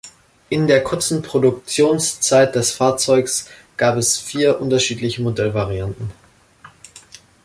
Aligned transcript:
In 0.49 0.65
der 0.65 0.83
kurzen 0.83 1.21
Produktionszeit 1.21 2.55
des 2.55 2.71
Fahrzeugs 2.71 3.45
gab 3.77 3.97
es 3.97 4.17
vier 4.17 4.59
unterschiedliche 4.59 5.21
Modellvarianten. 5.21 6.11